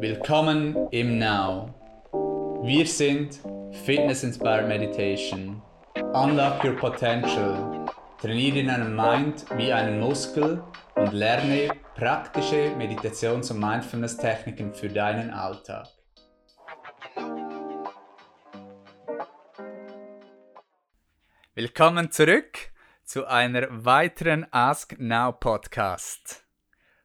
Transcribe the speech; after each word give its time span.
Willkommen 0.00 0.88
im 0.92 1.18
Now. 1.18 1.74
Wir 2.62 2.86
sind 2.86 3.40
Fitness 3.84 4.22
Inspired 4.22 4.68
Meditation. 4.68 5.60
Unlock 6.12 6.62
your 6.62 6.76
potential. 6.76 7.84
Trainiere 8.20 8.64
deinen 8.64 8.94
Mind 8.94 9.44
wie 9.56 9.72
einen 9.72 9.98
Muskel 9.98 10.62
und 10.94 11.12
lerne 11.12 11.70
praktische 11.96 12.76
Meditations- 12.76 13.50
und 13.50 13.58
Mindfulness-Techniken 13.58 14.72
für 14.72 14.88
deinen 14.88 15.30
Alltag. 15.30 15.88
Willkommen 21.56 22.12
zurück 22.12 22.70
zu 23.02 23.26
einer 23.26 23.66
weiteren 23.84 24.46
Ask 24.52 24.94
Now 25.00 25.32
Podcast. 25.32 26.44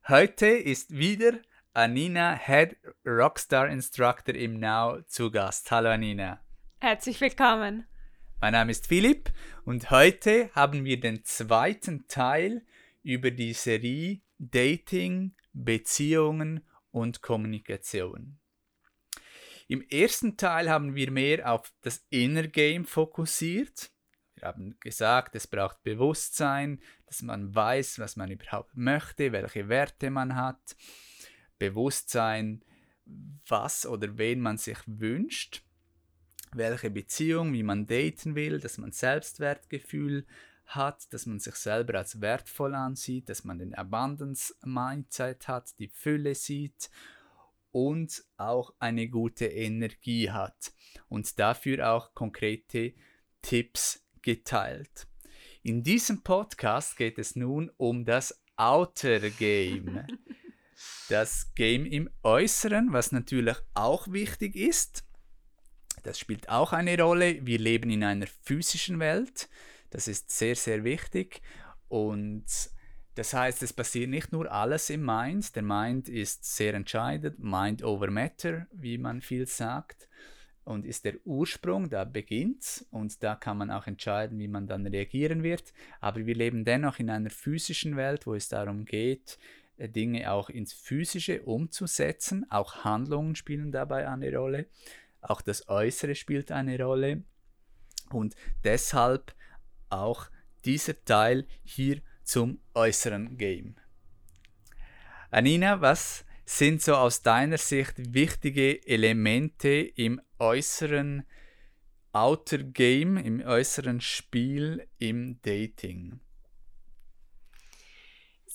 Heute 0.08 0.46
ist 0.46 0.96
wieder 0.96 1.32
Anina, 1.76 2.36
Head 2.36 2.78
Rockstar 3.04 3.68
Instructor 3.68 4.36
im 4.36 4.60
Now, 4.60 5.02
zu 5.08 5.32
Gast. 5.32 5.72
Hallo 5.72 5.90
Anina. 5.90 6.40
Herzlich 6.80 7.20
willkommen. 7.20 7.88
Mein 8.40 8.54
Name 8.54 8.70
ist 8.70 8.86
Philipp 8.86 9.32
und 9.66 9.90
heute 9.90 10.52
haben 10.54 10.86
wir 10.86 11.00
den 11.00 11.26
zweiten 11.26 12.08
Teil 12.08 12.64
über 13.02 13.32
die 13.32 13.54
Serie 13.54 14.22
Dating, 14.38 15.34
Beziehungen 15.52 16.64
und 16.92 17.24
Kommunikation. 17.24 18.38
Im 19.68 19.82
ersten 19.90 20.38
Teil 20.38 20.70
haben 20.70 20.94
wir 20.94 21.10
mehr 21.10 21.52
auf 21.52 21.74
das 21.82 22.06
Inner 22.12 22.48
Game 22.48 22.86
fokussiert 22.86 23.94
wir 24.44 24.50
haben 24.50 24.76
gesagt, 24.82 25.36
es 25.36 25.48
braucht 25.48 25.84
Bewusstsein, 25.84 26.82
dass 27.06 27.22
man 27.22 27.56
weiß, 27.56 28.00
was 28.00 28.18
man 28.18 28.30
überhaupt 28.30 28.76
möchte, 28.76 29.32
welche 29.32 29.70
Werte 29.70 30.10
man 30.10 30.36
hat. 30.36 30.76
Bewusstsein, 31.64 32.62
was 33.48 33.86
oder 33.86 34.18
wen 34.18 34.42
man 34.42 34.58
sich 34.58 34.80
wünscht, 34.86 35.64
welche 36.52 36.90
Beziehung, 36.90 37.54
wie 37.54 37.64
man 37.64 37.86
daten 37.86 38.36
will, 38.36 38.60
dass 38.60 38.78
man 38.78 38.92
Selbstwertgefühl 38.92 40.26
hat, 40.66 41.12
dass 41.14 41.26
man 41.26 41.40
sich 41.40 41.56
selber 41.56 41.98
als 41.98 42.20
wertvoll 42.20 42.76
ansieht, 42.76 43.30
dass 43.30 43.46
man 43.46 43.60
den 43.60 43.74
Abundance 43.76 44.54
Mindset 44.64 45.48
hat, 45.48 45.78
die 45.80 45.88
Fülle 45.88 46.36
sieht 46.36 46.90
und 47.72 48.24
auch 48.38 48.74
eine 48.80 49.08
gute 49.08 49.46
Energie 49.46 50.30
hat 50.32 50.74
und 51.08 51.40
dafür 51.40 51.92
auch 51.92 52.14
konkrete 52.14 52.94
Tipps 53.42 54.06
geteilt. 54.22 55.08
In 55.64 55.82
diesem 55.82 56.24
Podcast 56.24 56.98
geht 56.98 57.18
es 57.18 57.38
nun 57.38 57.72
um 57.78 58.04
das 58.04 58.44
Outer 58.58 59.30
Game. 59.30 60.06
Das 61.10 61.54
Game 61.56 61.86
im 61.86 62.10
Äußeren, 62.24 62.94
was 62.94 63.12
natürlich 63.12 63.58
auch 63.74 64.08
wichtig 64.12 64.56
ist. 64.56 65.04
Das 66.04 66.20
spielt 66.20 66.50
auch 66.50 66.74
eine 66.74 67.00
Rolle. 67.02 67.46
Wir 67.46 67.60
leben 67.60 67.90
in 67.90 68.04
einer 68.04 68.28
physischen 68.28 69.00
Welt. 69.00 69.50
Das 69.90 70.08
ist 70.08 70.32
sehr, 70.32 70.56
sehr 70.56 70.84
wichtig. 70.84 71.42
Und 71.88 72.46
das 73.16 73.34
heißt, 73.34 73.62
es 73.64 73.74
passiert 73.74 74.10
nicht 74.10 74.32
nur 74.32 74.52
alles 74.52 74.90
im 74.90 75.06
Mind. 75.06 75.56
Der 75.56 75.64
Mind 75.64 76.10
ist 76.10 76.56
sehr 76.56 76.74
entscheidend. 76.74 77.40
Mind 77.40 77.84
over 77.84 78.10
Matter, 78.10 78.68
wie 78.72 78.98
man 78.98 79.22
viel 79.22 79.48
sagt 79.48 80.10
und 80.66 80.86
ist 80.86 81.06
der 81.06 81.16
Ursprung, 81.26 81.90
da 81.90 82.06
beginnt 82.06 82.86
und 82.92 83.22
da 83.22 83.36
kann 83.36 83.58
man 83.58 83.70
auch 83.70 83.88
entscheiden, 83.88 84.40
wie 84.40 84.48
man 84.48 84.68
dann 84.68 84.88
reagieren 84.88 85.44
wird. 85.44 85.74
Aber 86.00 86.26
wir 86.26 86.36
leben 86.36 86.64
dennoch 86.64 87.00
in 87.00 87.10
einer 87.10 87.30
physischen 87.30 87.98
Welt, 87.98 88.26
wo 88.26 88.34
es 88.34 88.48
darum 88.48 88.86
geht, 88.86 89.38
Dinge 89.78 90.32
auch 90.32 90.50
ins 90.50 90.74
Physische 90.74 91.44
umzusetzen. 91.44 92.46
Auch 92.50 92.84
Handlungen 92.84 93.36
spielen 93.36 93.72
dabei 93.72 94.08
eine 94.08 94.36
Rolle. 94.36 94.68
Auch 95.22 95.42
das 95.42 95.68
Äußere 95.70 96.16
spielt 96.16 96.52
eine 96.52 96.82
Rolle. 96.82 97.24
Und 98.12 98.36
deshalb 98.64 99.34
auch 99.90 100.30
dieser 100.66 101.04
Teil 101.04 101.48
hier 101.64 102.02
zum 102.24 102.60
äußeren 102.74 103.38
Game. 103.38 103.76
Anina, 105.32 105.82
was 105.82 106.26
sind 106.46 106.82
so 106.82 106.96
aus 106.96 107.22
deiner 107.22 107.58
Sicht 107.58 108.14
wichtige 108.14 108.86
Elemente 108.86 109.70
im 109.70 110.22
äußeren 110.40 111.24
Outer 112.12 112.60
Game, 112.60 113.18
im 113.18 113.42
äußeren 113.42 114.02
Spiel 114.02 114.88
im 115.00 115.42
Dating? 115.42 116.20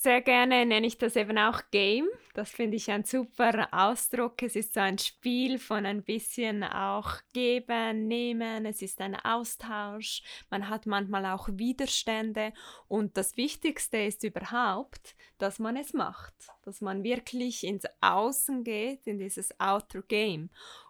Sehr 0.01 0.21
gerne 0.21 0.65
nenne 0.65 0.87
ich 0.87 0.97
das 0.97 1.17
eben 1.17 1.37
auch 1.37 1.59
Game. 1.71 2.07
Das 2.33 2.51
finde 2.51 2.77
ich 2.77 2.89
ein 2.89 3.03
super 3.03 3.67
Ausdruck. 3.73 4.41
Es 4.41 4.55
ist 4.55 4.73
so 4.73 4.79
ein 4.79 4.97
Spiel 4.97 5.59
von 5.59 5.85
ein 5.85 6.03
bisschen 6.03 6.63
auch 6.63 7.15
geben, 7.33 8.07
nehmen. 8.07 8.65
Es 8.65 8.81
ist 8.81 9.01
ein 9.01 9.17
Austausch. 9.17 10.23
Man 10.49 10.69
hat 10.69 10.85
manchmal 10.85 11.25
auch 11.25 11.49
Widerstände. 11.51 12.53
Und 12.87 13.17
das 13.17 13.35
Wichtigste 13.35 13.97
ist 13.97 14.23
überhaupt, 14.23 15.17
dass 15.37 15.59
man 15.59 15.75
es 15.75 15.91
macht. 15.91 16.33
Dass 16.63 16.79
man 16.79 17.03
wirklich 17.03 17.65
ins 17.65 17.83
Außen 17.99 18.63
geht, 18.63 19.05
in 19.05 19.19
dieses 19.19 19.59
Outer 19.59 20.01
Game. 20.03 20.49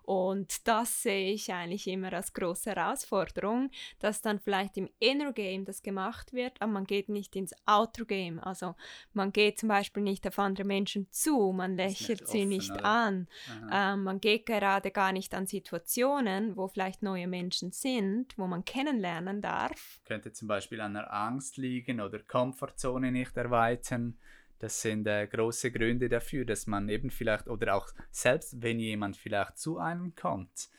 Und 0.09 0.67
das 0.67 1.03
sehe 1.03 1.33
ich 1.33 1.53
eigentlich 1.53 1.85
immer 1.85 2.11
als 2.13 2.33
große 2.33 2.71
Herausforderung, 2.71 3.69
dass 3.99 4.23
dann 4.23 4.39
vielleicht 4.39 4.75
im 4.75 4.89
Inner 4.97 5.33
Game 5.33 5.65
das 5.65 5.83
gemacht 5.83 6.33
wird, 6.33 6.59
aber 6.59 6.71
man 6.71 6.85
geht 6.85 7.09
nicht 7.09 7.35
ins 7.35 7.53
Outer 7.67 8.05
Game. 8.05 8.39
Also 8.39 8.73
man 9.13 9.31
geht 9.31 9.59
zum 9.59 9.69
Beispiel 9.69 10.01
nicht 10.01 10.25
auf 10.25 10.39
andere 10.39 10.65
Menschen 10.65 11.05
zu, 11.11 11.51
man 11.51 11.75
lächelt 11.75 12.21
nicht 12.21 12.27
sie 12.27 12.39
offen, 12.39 12.49
nicht 12.49 12.71
oder? 12.71 12.85
an, 12.85 13.27
ähm, 13.71 14.01
man 14.01 14.19
geht 14.19 14.47
gerade 14.47 14.89
gar 14.89 15.11
nicht 15.11 15.35
an 15.35 15.45
Situationen, 15.45 16.57
wo 16.57 16.67
vielleicht 16.67 17.03
neue 17.03 17.27
Menschen 17.27 17.71
sind, 17.71 18.35
wo 18.35 18.47
man 18.47 18.65
kennenlernen 18.65 19.43
darf. 19.43 19.99
Könnte 20.05 20.33
zum 20.33 20.47
Beispiel 20.47 20.81
an 20.81 20.95
der 20.95 21.13
Angst 21.13 21.57
liegen 21.57 22.01
oder 22.01 22.17
Komfortzone 22.17 23.11
nicht 23.11 23.37
erweitern 23.37 24.17
das 24.59 24.81
sind 24.81 25.07
äh, 25.07 25.25
große 25.25 25.71
Gründe 25.71 26.09
dafür, 26.09 26.45
dass 26.45 26.67
man 26.67 26.89
eben 26.89 27.09
vielleicht, 27.09 27.47
oder 27.47 27.75
auch 27.75 27.87
selbst 28.11 28.61
wenn 28.61 28.79
jemand 28.79 29.17
vielleicht 29.17 29.57
zu 29.57 29.79
einem 29.79 30.13
kommt, 30.15 30.69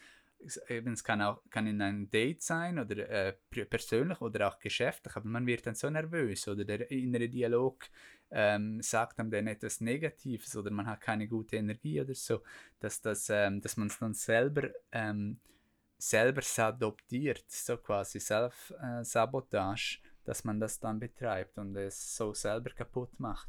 eben, 0.68 0.92
es 0.92 1.04
kann 1.04 1.22
auch 1.22 1.42
kann 1.50 1.66
in 1.66 1.80
einem 1.82 2.10
Date 2.10 2.42
sein 2.42 2.78
oder 2.78 3.08
äh, 3.08 3.32
persönlich 3.68 4.20
oder 4.20 4.48
auch 4.48 4.58
geschäftlich, 4.58 5.16
aber 5.16 5.28
man 5.28 5.46
wird 5.46 5.66
dann 5.66 5.74
so 5.74 5.88
nervös 5.90 6.46
oder 6.48 6.64
der 6.64 6.90
innere 6.90 7.28
Dialog 7.28 7.86
ähm, 8.30 8.80
sagt 8.80 9.18
einem 9.18 9.30
dann 9.30 9.46
etwas 9.46 9.80
Negatives 9.80 10.56
oder 10.56 10.70
man 10.70 10.86
hat 10.86 11.00
keine 11.00 11.26
gute 11.26 11.56
Energie 11.56 12.00
oder 12.00 12.14
so, 12.14 12.42
dass, 12.78 13.00
das, 13.00 13.28
ähm, 13.30 13.60
dass 13.60 13.76
man 13.76 13.88
es 13.88 13.98
dann 13.98 14.14
selber, 14.14 14.70
ähm, 14.92 15.40
selber 15.98 16.42
adoptiert, 16.58 17.44
so 17.48 17.76
quasi 17.76 18.20
Self-Sabotage, 18.20 19.98
äh, 20.02 20.08
dass 20.24 20.44
man 20.44 20.60
das 20.60 20.78
dann 20.78 21.00
betreibt 21.00 21.58
und 21.58 21.76
es 21.76 22.16
so 22.16 22.32
selber 22.32 22.70
kaputt 22.70 23.18
macht 23.18 23.48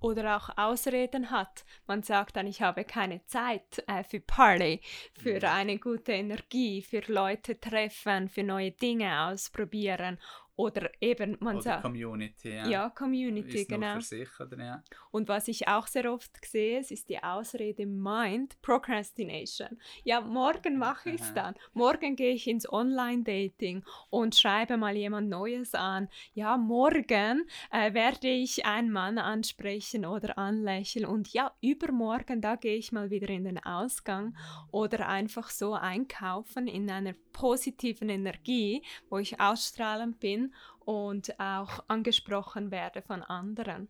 oder 0.00 0.36
auch 0.36 0.50
Ausreden 0.56 1.30
hat. 1.30 1.64
Man 1.86 2.02
sagt 2.02 2.36
dann, 2.36 2.46
ich 2.46 2.62
habe 2.62 2.84
keine 2.84 3.24
Zeit 3.26 3.84
äh, 3.86 4.02
für 4.02 4.20
Party, 4.20 4.80
für 5.18 5.48
eine 5.48 5.78
gute 5.78 6.12
Energie, 6.12 6.82
für 6.82 7.02
Leute 7.06 7.58
treffen, 7.60 8.28
für 8.28 8.42
neue 8.42 8.72
Dinge 8.72 9.26
ausprobieren 9.26 10.18
oder 10.60 10.90
eben, 11.00 11.38
man 11.40 11.56
oder 11.56 11.62
sagt. 11.62 11.82
Community, 11.82 12.50
ja. 12.50 12.68
Ja, 12.68 12.90
Community, 12.90 13.62
ist 13.62 13.68
genau. 13.68 13.94
Für 13.94 14.02
sich, 14.02 14.28
oder, 14.40 14.62
ja. 14.62 14.84
Und 15.10 15.28
was 15.28 15.48
ich 15.48 15.66
auch 15.68 15.86
sehr 15.86 16.12
oft 16.12 16.32
sehe, 16.44 16.80
ist 16.80 17.08
die 17.08 17.22
Ausrede 17.22 17.86
Mind, 17.86 18.60
Procrastination. 18.60 19.80
Ja, 20.04 20.20
morgen 20.20 20.76
mache 20.76 21.10
ich 21.10 21.20
es 21.22 21.32
dann. 21.32 21.54
Morgen 21.72 22.14
gehe 22.14 22.34
ich 22.34 22.46
ins 22.46 22.70
Online-Dating 22.70 23.84
und 24.10 24.36
schreibe 24.36 24.76
mal 24.76 24.94
jemand 24.94 25.30
Neues 25.30 25.74
an. 25.74 26.08
Ja, 26.34 26.58
morgen 26.58 27.46
äh, 27.70 27.94
werde 27.94 28.28
ich 28.28 28.66
einen 28.66 28.90
Mann 28.90 29.16
ansprechen 29.16 29.80
oder 29.98 30.38
anlächeln. 30.38 31.04
Und 31.04 31.32
ja, 31.32 31.52
übermorgen, 31.60 32.40
da 32.40 32.56
gehe 32.56 32.76
ich 32.76 32.92
mal 32.92 33.10
wieder 33.10 33.28
in 33.28 33.44
den 33.44 33.58
Ausgang 33.58 34.36
oder 34.70 35.08
einfach 35.08 35.50
so 35.50 35.74
einkaufen 35.74 36.66
in 36.66 36.90
einer 36.90 37.14
positiven 37.32 38.08
Energie, 38.08 38.82
wo 39.08 39.18
ich 39.18 39.40
ausstrahlend 39.40 40.20
bin 40.20 40.54
und 40.80 41.38
auch 41.38 41.84
angesprochen 41.88 42.70
werde 42.70 43.02
von 43.02 43.22
anderen. 43.22 43.88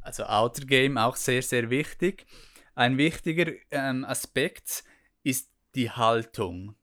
Also 0.00 0.24
Outer 0.24 0.66
Game 0.66 0.98
auch 0.98 1.16
sehr, 1.16 1.42
sehr 1.42 1.68
wichtig. 1.68 2.26
Ein 2.76 2.96
wichtiger 2.96 3.52
ähm, 3.70 4.04
Aspekt 4.04 4.84
ist 5.24 5.50
die 5.74 5.90
Haltung. 5.90 6.76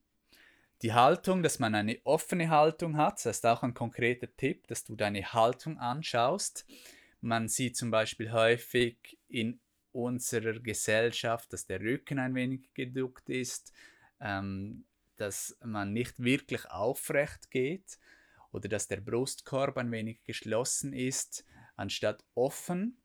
Die 0.83 0.93
Haltung, 0.93 1.43
dass 1.43 1.59
man 1.59 1.75
eine 1.75 1.99
offene 2.03 2.49
Haltung 2.49 2.97
hat, 2.97 3.13
das 3.25 3.37
ist 3.37 3.45
auch 3.45 3.63
ein 3.63 3.73
konkreter 3.73 4.27
Tipp, 4.35 4.67
dass 4.67 4.83
du 4.83 4.97
deine 4.97 5.31
Haltung 5.31 5.77
anschaust. 5.79 6.65
Man 7.21 7.47
sieht 7.47 7.77
zum 7.77 7.89
Beispiel 7.89 8.33
häufig 8.33 9.17
in 9.29 9.61
unserer 9.93 10.59
Gesellschaft, 10.59 11.53
dass 11.53 11.65
der 11.65 11.79
Rücken 11.79 12.19
ein 12.19 12.35
wenig 12.35 12.73
geduckt 12.73 13.29
ist. 13.29 13.71
Ähm, 14.19 14.83
dass 15.15 15.57
man 15.63 15.93
nicht 15.93 16.21
wirklich 16.21 16.65
aufrecht 16.69 17.49
geht 17.49 17.97
oder 18.51 18.67
dass 18.67 18.89
der 18.89 18.99
Brustkorb 18.99 19.77
ein 19.77 19.91
wenig 19.91 20.23
geschlossen 20.23 20.91
ist, 20.91 21.45
anstatt 21.77 22.25
offen. 22.35 22.97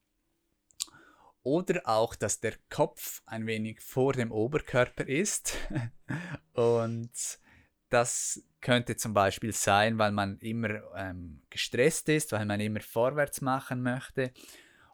oder 1.44 1.82
auch, 1.84 2.16
dass 2.16 2.40
der 2.40 2.54
Kopf 2.70 3.22
ein 3.24 3.46
wenig 3.46 3.80
vor 3.80 4.14
dem 4.14 4.32
Oberkörper 4.32 5.06
ist. 5.06 5.56
und 6.54 7.38
das 7.90 8.42
könnte 8.60 8.96
zum 8.96 9.14
Beispiel 9.14 9.52
sein, 9.52 9.98
weil 9.98 10.12
man 10.12 10.38
immer 10.38 10.82
ähm, 10.96 11.42
gestresst 11.50 12.08
ist, 12.08 12.32
weil 12.32 12.44
man 12.44 12.60
immer 12.60 12.80
vorwärts 12.80 13.40
machen 13.40 13.82
möchte 13.82 14.32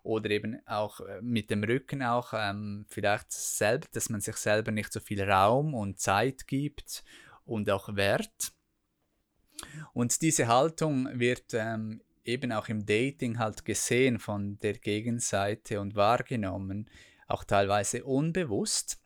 oder 0.02 0.30
eben 0.30 0.60
auch 0.66 1.00
äh, 1.00 1.20
mit 1.22 1.50
dem 1.50 1.64
Rücken 1.64 2.02
auch 2.02 2.32
ähm, 2.34 2.84
vielleicht 2.88 3.32
selbst, 3.32 3.96
dass 3.96 4.10
man 4.10 4.20
sich 4.20 4.36
selber 4.36 4.70
nicht 4.70 4.92
so 4.92 5.00
viel 5.00 5.22
Raum 5.22 5.74
und 5.74 5.98
Zeit 5.98 6.46
gibt 6.46 7.02
und 7.44 7.68
auch 7.70 7.96
Wert. 7.96 8.52
Und 9.92 10.20
diese 10.20 10.46
Haltung 10.46 11.08
wird 11.18 11.54
ähm, 11.54 12.02
eben 12.24 12.52
auch 12.52 12.68
im 12.68 12.84
Dating 12.84 13.38
halt 13.38 13.64
gesehen 13.64 14.18
von 14.18 14.58
der 14.58 14.74
Gegenseite 14.74 15.80
und 15.80 15.94
wahrgenommen, 15.94 16.90
auch 17.26 17.44
teilweise 17.44 18.04
unbewusst. 18.04 19.00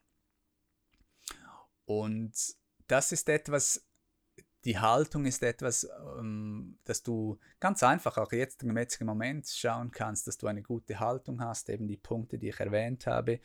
Und 1.85 2.58
das 2.89 3.11
ist 3.11 3.29
etwas, 3.29 3.85
die 4.65 4.77
Haltung 4.77 5.25
ist 5.25 5.41
etwas, 5.41 5.87
ähm, 6.17 6.77
dass 6.83 7.01
du 7.01 7.39
ganz 7.59 7.81
einfach 7.83 8.17
auch 8.17 8.31
jetzt 8.33 8.63
im 8.63 8.77
jetzigen 8.77 9.05
Moment 9.05 9.47
schauen 9.47 9.91
kannst, 9.91 10.27
dass 10.27 10.37
du 10.37 10.47
eine 10.47 10.61
gute 10.61 10.99
Haltung 10.99 11.41
hast, 11.41 11.69
eben 11.69 11.87
die 11.87 11.97
Punkte, 11.97 12.37
die 12.37 12.49
ich 12.49 12.59
erwähnt 12.59 13.07
habe. 13.07 13.39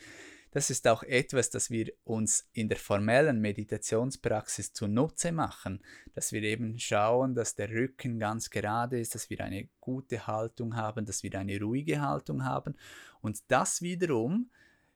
Das 0.51 0.71
ist 0.71 0.87
auch 0.87 1.03
etwas, 1.03 1.51
das 1.51 1.71
wir 1.71 1.93
uns 2.05 2.49
in 2.53 2.69
der 2.69 2.79
formellen 2.79 3.41
Meditationspraxis 3.41 4.73
zunutze 4.73 5.33
machen, 5.33 5.83
dass 6.15 6.33
wir 6.33 6.43
eben 6.43 6.79
schauen, 6.79 7.35
dass 7.35 7.57
der 7.57 7.71
Rücken 7.71 8.21
ganz 8.21 8.51
gerade 8.51 9.01
ist, 9.01 9.15
dass 9.17 9.31
wir 9.31 9.41
eine 9.41 9.69
gute 9.81 10.29
Haltung 10.29 10.77
haben, 10.77 11.07
dass 11.07 11.25
wir 11.25 11.35
eine 11.37 11.61
ruhige 11.61 12.01
Haltung 12.01 12.45
haben 12.45 12.77
und 13.21 13.43
das 13.49 13.83
wiederum 13.83 14.51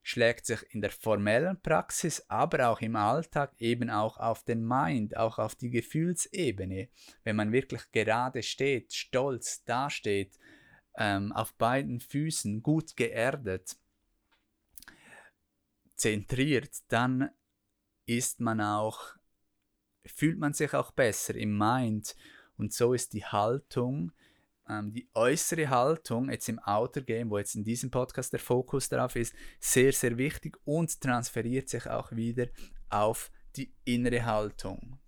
schlägt 0.08 0.46
sich 0.46 0.62
in 0.70 0.80
der 0.80 0.90
formellen 0.90 1.60
Praxis, 1.60 2.24
aber 2.28 2.70
auch 2.70 2.80
im 2.80 2.96
Alltag 2.96 3.52
eben 3.58 3.90
auch 3.90 4.16
auf 4.16 4.42
den 4.42 4.66
Mind, 4.66 5.14
auch 5.18 5.38
auf 5.38 5.54
die 5.54 5.68
Gefühlsebene. 5.68 6.88
Wenn 7.24 7.36
man 7.36 7.52
wirklich 7.52 7.82
gerade 7.92 8.42
steht, 8.42 8.94
stolz 8.94 9.64
dasteht, 9.64 10.38
ähm, 10.96 11.30
auf 11.32 11.52
beiden 11.56 12.00
Füßen 12.00 12.62
gut 12.62 12.96
geerdet, 12.96 13.76
zentriert, 15.94 16.70
dann 16.88 17.28
ist 18.06 18.40
man 18.40 18.62
auch, 18.62 19.14
fühlt 20.06 20.38
man 20.38 20.54
sich 20.54 20.72
auch 20.72 20.90
besser 20.90 21.34
im 21.34 21.58
Mind. 21.58 22.16
Und 22.56 22.72
so 22.72 22.94
ist 22.94 23.12
die 23.12 23.26
Haltung, 23.26 24.12
ähm, 24.68 24.92
die 24.92 25.08
äußere 25.14 25.68
Haltung 25.68 26.30
jetzt 26.30 26.48
im 26.48 26.58
Outer 26.58 27.02
Game, 27.02 27.30
wo 27.30 27.38
jetzt 27.38 27.54
in 27.54 27.64
diesem 27.64 27.90
Podcast 27.90 28.32
der 28.32 28.40
Fokus 28.40 28.88
darauf 28.88 29.16
ist, 29.16 29.34
sehr, 29.60 29.92
sehr 29.92 30.16
wichtig 30.18 30.56
und 30.64 31.00
transferiert 31.00 31.68
sich 31.68 31.86
auch 31.86 32.12
wieder 32.12 32.46
auf 32.90 33.30
die 33.56 33.74
innere 33.84 34.24
Haltung. 34.24 34.98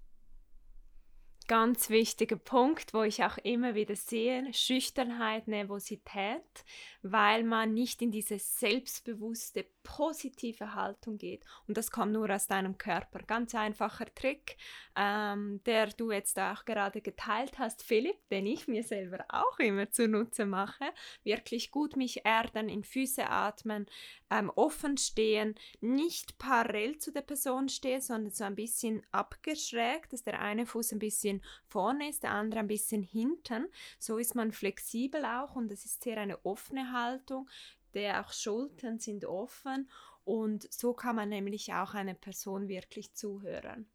Ganz 1.51 1.91
wichtiger 1.91 2.37
Punkt, 2.37 2.95
wo 2.95 3.03
ich 3.03 3.25
auch 3.25 3.37
immer 3.39 3.75
wieder 3.75 3.97
sehe, 3.97 4.55
Schüchternheit, 4.55 5.49
Nervosität, 5.49 6.65
weil 7.03 7.43
man 7.43 7.75
nicht 7.75 8.03
in 8.03 8.13
diese 8.13 8.39
selbstbewusste, 8.39 9.67
positive 9.91 10.75
Haltung 10.75 11.19
geht. 11.19 11.45
Und 11.67 11.77
das 11.77 11.91
kommt 11.91 12.13
nur 12.13 12.31
aus 12.31 12.47
deinem 12.47 12.79
Körper. 12.79 13.19
Ganz 13.27 13.57
einfacher 13.57 14.07
Trick, 14.15 14.57
ähm, 14.97 15.61
der 15.67 15.89
du 15.89 16.13
jetzt 16.13 16.39
auch 16.39 16.65
gerade 16.65 17.01
geteilt 17.01 17.59
hast, 17.59 17.83
Philipp, 17.83 18.17
den 18.31 18.47
ich 18.47 18.69
mir 18.69 18.85
selber 18.85 19.25
auch 19.29 19.59
immer 19.59 19.91
zunutze 19.91 20.47
mache. 20.47 20.85
Wirklich 21.25 21.73
gut 21.73 21.97
mich 21.97 22.25
erden, 22.25 22.69
in 22.69 22.85
Füße 22.85 23.29
atmen, 23.29 23.87
ähm, 24.31 24.51
offen 24.55 24.97
stehen, 24.97 25.57
nicht 25.81 26.39
parallel 26.39 26.99
zu 26.99 27.11
der 27.11 27.23
Person 27.23 27.69
stehen, 27.69 28.01
sondern 28.01 28.33
so 28.33 28.45
ein 28.45 28.55
bisschen 28.55 29.03
abgeschrägt, 29.11 30.13
dass 30.13 30.23
der 30.23 30.41
eine 30.41 30.67
Fuß 30.67 30.93
ein 30.93 31.01
bisschen 31.01 31.43
vorne 31.67 32.09
ist, 32.09 32.23
der 32.23 32.31
andere 32.31 32.61
ein 32.61 32.69
bisschen 32.69 33.03
hinten. 33.03 33.67
So 33.99 34.19
ist 34.19 34.37
man 34.37 34.53
flexibel 34.53 35.25
auch 35.25 35.57
und 35.57 35.73
es 35.73 35.85
ist 35.85 36.05
sehr 36.05 36.19
eine 36.19 36.45
offene 36.45 36.93
Haltung, 36.93 37.49
der 37.95 38.21
auch 38.21 38.33
Schultern 38.33 38.99
sind 38.99 39.25
offen 39.25 39.89
und 40.25 40.73
so 40.73 40.93
kann 40.93 41.17
man 41.17 41.29
nämlich 41.29 41.73
auch 41.73 41.95
einer 41.95 42.15
Person 42.15 42.69
wirklich 42.69 43.15
zuhören. 43.15 43.87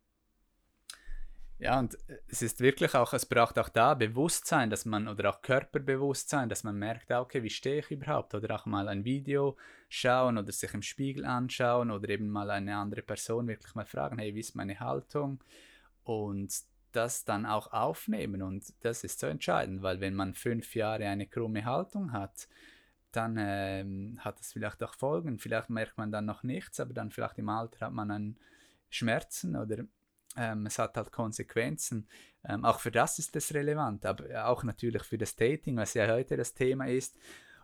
Ja, 1.57 1.79
und 1.79 1.95
äh, 2.09 2.17
es 2.27 2.41
ist 2.41 2.59
wirklich 2.59 2.95
auch, 2.95 3.13
es 3.13 3.25
braucht 3.25 3.57
auch 3.57 3.69
da 3.69 3.93
Bewusstsein, 3.93 4.69
dass 4.69 4.85
man, 4.85 5.07
oder 5.07 5.29
auch 5.29 5.41
Körperbewusstsein, 5.41 6.49
dass 6.49 6.63
man 6.63 6.77
merkt, 6.77 7.11
ah, 7.11 7.21
okay, 7.21 7.43
wie 7.43 7.49
stehe 7.49 7.79
ich 7.79 7.91
überhaupt? 7.91 8.35
Oder 8.35 8.55
auch 8.55 8.65
mal 8.65 8.89
ein 8.89 9.05
Video 9.05 9.55
schauen 9.87 10.37
oder 10.37 10.51
sich 10.51 10.73
im 10.73 10.81
Spiegel 10.81 11.25
anschauen 11.25 11.91
oder 11.91 12.09
eben 12.09 12.27
mal 12.29 12.51
eine 12.51 12.75
andere 12.75 13.01
Person 13.01 13.47
wirklich 13.47 13.73
mal 13.75 13.85
fragen, 13.85 14.19
hey, 14.19 14.35
wie 14.35 14.41
ist 14.41 14.55
meine 14.55 14.79
Haltung? 14.79 15.41
Und 16.03 16.53
das 16.91 17.23
dann 17.23 17.45
auch 17.45 17.71
aufnehmen. 17.71 18.41
Und 18.41 18.73
das 18.81 19.03
ist 19.03 19.19
so 19.19 19.27
entscheidend, 19.27 19.81
weil 19.81 20.01
wenn 20.01 20.15
man 20.15 20.33
fünf 20.33 20.75
Jahre 20.75 21.07
eine 21.07 21.27
krumme 21.27 21.65
Haltung 21.65 22.11
hat, 22.11 22.47
dann 23.15 23.37
ähm, 23.39 24.17
hat 24.19 24.39
das 24.39 24.53
vielleicht 24.53 24.81
auch 24.83 24.93
Folgen. 24.95 25.39
Vielleicht 25.39 25.69
merkt 25.69 25.97
man 25.97 26.11
dann 26.11 26.25
noch 26.25 26.43
nichts, 26.43 26.79
aber 26.79 26.93
dann 26.93 27.11
vielleicht 27.11 27.37
im 27.37 27.49
Alter 27.49 27.87
hat 27.87 27.93
man 27.93 28.11
einen 28.11 28.39
Schmerzen 28.89 29.55
oder 29.55 29.85
ähm, 30.37 30.65
es 30.65 30.79
hat 30.79 30.97
halt 30.97 31.11
Konsequenzen. 31.11 32.07
Ähm, 32.47 32.65
auch 32.65 32.79
für 32.79 32.91
das 32.91 33.19
ist 33.19 33.35
es 33.35 33.53
relevant, 33.53 34.05
aber 34.05 34.47
auch 34.47 34.63
natürlich 34.63 35.03
für 35.03 35.17
das 35.17 35.35
Dating, 35.35 35.77
was 35.77 35.93
ja 35.93 36.07
heute 36.07 36.37
das 36.37 36.53
Thema 36.53 36.87
ist. 36.87 37.17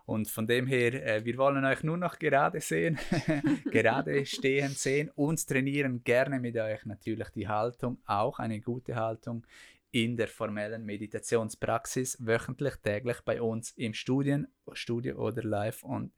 Und 0.05 0.27
von 0.27 0.47
dem 0.47 0.67
her, 0.67 0.93
äh, 1.05 1.25
wir 1.25 1.37
wollen 1.37 1.63
euch 1.63 1.83
nur 1.83 1.97
noch 1.97 2.17
gerade 2.17 2.59
sehen, 2.59 2.97
gerade 3.71 4.25
stehen 4.25 4.71
sehen 4.71 5.09
und 5.15 5.47
trainieren 5.47 6.03
gerne 6.03 6.39
mit 6.39 6.57
euch 6.57 6.85
natürlich 6.85 7.29
die 7.29 7.47
Haltung, 7.47 7.99
auch 8.05 8.39
eine 8.39 8.59
gute 8.61 8.95
Haltung 8.95 9.45
in 9.91 10.15
der 10.15 10.27
formellen 10.27 10.85
Meditationspraxis, 10.85 12.17
wöchentlich, 12.25 12.75
täglich 12.77 13.21
bei 13.21 13.41
uns 13.41 13.71
im 13.71 13.93
Studien, 13.93 14.47
Studio 14.73 15.17
oder 15.17 15.43
live 15.43 15.83
on, 15.83 16.11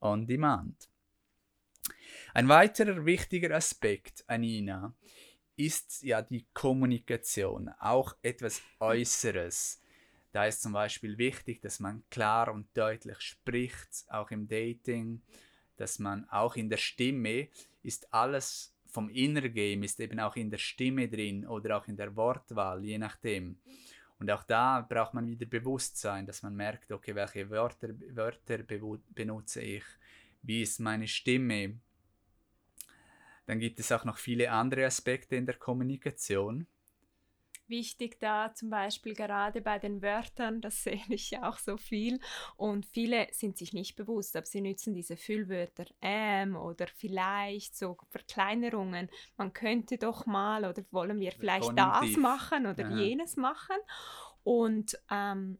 on 0.00 0.26
demand. 0.26 0.88
Ein 2.34 2.48
weiterer 2.48 3.04
wichtiger 3.04 3.54
Aspekt, 3.54 4.24
Anina, 4.26 4.94
ist 5.56 6.02
ja 6.02 6.22
die 6.22 6.46
Kommunikation, 6.54 7.68
auch 7.80 8.16
etwas 8.22 8.62
Äußeres. 8.78 9.80
Da 10.32 10.46
ist 10.46 10.62
zum 10.62 10.72
Beispiel 10.72 11.18
wichtig, 11.18 11.60
dass 11.60 11.80
man 11.80 12.04
klar 12.10 12.52
und 12.52 12.68
deutlich 12.76 13.20
spricht, 13.20 14.04
auch 14.08 14.30
im 14.30 14.46
Dating, 14.46 15.22
dass 15.76 15.98
man 15.98 16.28
auch 16.28 16.56
in 16.56 16.68
der 16.68 16.76
Stimme 16.76 17.48
ist 17.82 18.12
alles 18.12 18.74
vom 18.90 19.08
Inner 19.10 19.48
Game 19.48 19.82
ist 19.82 20.00
eben 20.00 20.18
auch 20.20 20.36
in 20.36 20.50
der 20.50 20.58
Stimme 20.58 21.08
drin 21.08 21.46
oder 21.46 21.76
auch 21.76 21.86
in 21.88 21.96
der 21.96 22.14
Wortwahl, 22.16 22.84
je 22.84 22.98
nachdem. 22.98 23.58
Und 24.18 24.30
auch 24.30 24.42
da 24.42 24.80
braucht 24.80 25.14
man 25.14 25.26
wieder 25.26 25.46
Bewusstsein, 25.46 26.26
dass 26.26 26.42
man 26.42 26.54
merkt, 26.56 26.90
okay, 26.90 27.14
welche 27.14 27.48
Wörter, 27.50 27.90
Wörter 28.10 28.58
benutze 29.14 29.60
ich, 29.60 29.84
wie 30.42 30.62
ist 30.62 30.80
meine 30.80 31.06
Stimme, 31.06 31.78
dann 33.46 33.60
gibt 33.60 33.78
es 33.80 33.92
auch 33.92 34.04
noch 34.04 34.18
viele 34.18 34.50
andere 34.50 34.86
Aspekte 34.86 35.36
in 35.36 35.46
der 35.46 35.56
Kommunikation. 35.56 36.66
Wichtig 37.68 38.18
da 38.18 38.52
zum 38.54 38.70
Beispiel 38.70 39.14
gerade 39.14 39.60
bei 39.60 39.78
den 39.78 40.02
Wörtern, 40.02 40.60
das 40.60 40.82
sehe 40.84 41.02
ich 41.08 41.38
auch 41.38 41.58
so 41.58 41.76
viel 41.76 42.20
und 42.56 42.86
viele 42.86 43.28
sind 43.32 43.58
sich 43.58 43.72
nicht 43.72 43.96
bewusst, 43.96 44.36
aber 44.36 44.46
sie 44.46 44.60
nutzen 44.60 44.94
diese 44.94 45.16
Füllwörter 45.16 45.86
ähm 46.00 46.56
oder 46.56 46.86
vielleicht 46.86 47.76
so 47.76 47.96
Verkleinerungen. 48.10 49.08
Man 49.36 49.52
könnte 49.52 49.98
doch 49.98 50.26
mal 50.26 50.64
oder 50.64 50.82
wollen 50.90 51.20
wir 51.20 51.32
vielleicht 51.32 51.68
Konjunktiv. 51.68 52.14
das 52.14 52.16
machen 52.16 52.66
oder 52.66 52.90
ja. 52.90 52.96
jenes 52.96 53.36
machen 53.36 53.76
und 54.42 54.98
ähm, 55.10 55.58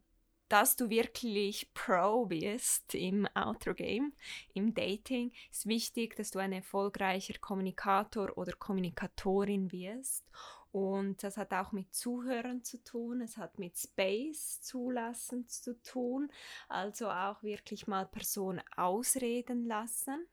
dass 0.49 0.75
du 0.75 0.89
wirklich 0.89 1.71
Pro 1.75 2.25
bist 2.25 2.95
im 2.95 3.27
Outro-Game, 3.35 4.13
im 4.55 4.73
Dating, 4.73 5.31
ist 5.51 5.67
wichtig, 5.67 6.15
dass 6.15 6.31
du 6.31 6.39
ein 6.39 6.51
erfolgreicher 6.51 7.35
Kommunikator 7.39 8.35
oder 8.35 8.53
Kommunikatorin 8.53 9.71
wirst. 9.71 10.25
Und 10.71 11.23
das 11.23 11.37
hat 11.37 11.51
auch 11.53 11.71
mit 11.71 11.95
Zuhören 11.95 12.63
zu 12.63 12.83
tun, 12.83 13.21
es 13.21 13.37
hat 13.37 13.57
mit 13.57 13.77
Space 13.77 14.61
zulassen 14.61 15.47
zu 15.47 15.81
tun, 15.81 16.31
also 16.67 17.09
auch 17.09 17.41
wirklich 17.41 17.87
mal 17.87 18.05
Personen 18.05 18.61
ausreden 18.75 19.65
lassen 19.65 20.27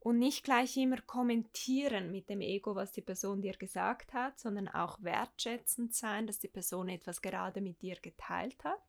und 0.00 0.18
nicht 0.18 0.44
gleich 0.44 0.76
immer 0.78 1.00
kommentieren 1.02 2.10
mit 2.10 2.30
dem 2.30 2.40
Ego, 2.40 2.74
was 2.74 2.92
die 2.92 3.02
Person 3.02 3.42
dir 3.42 3.56
gesagt 3.56 4.14
hat, 4.14 4.38
sondern 4.40 4.66
auch 4.68 5.02
wertschätzend 5.02 5.94
sein, 5.94 6.26
dass 6.26 6.38
die 6.38 6.48
Person 6.48 6.88
etwas 6.88 7.20
gerade 7.20 7.60
mit 7.60 7.82
dir 7.82 7.96
geteilt 7.96 8.64
hat. 8.64 8.82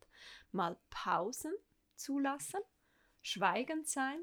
Mal 0.53 0.77
Pausen 0.89 1.53
zulassen, 1.95 2.61
schweigend 3.21 3.87
sein, 3.87 4.19